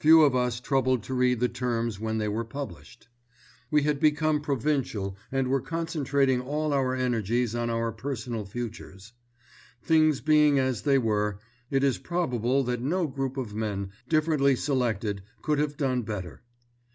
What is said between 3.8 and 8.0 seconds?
had become provincial and were concentrating all our energies on our